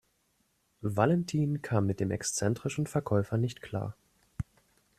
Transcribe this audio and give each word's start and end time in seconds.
Valentin 0.81 1.61
kam 1.61 1.85
mit 1.85 1.99
dem 1.99 2.09
exzentrischen 2.09 2.87
Verkäufer 2.87 3.37
nicht 3.37 3.61
klar. 3.61 3.95